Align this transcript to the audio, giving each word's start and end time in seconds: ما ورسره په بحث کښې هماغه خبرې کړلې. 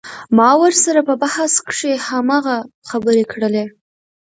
ما 0.37 0.49
ورسره 0.63 0.99
په 1.07 1.13
بحث 1.23 1.53
کښې 1.67 1.91
هماغه 2.07 2.55
خبرې 2.89 3.23
کړلې. 3.31 3.65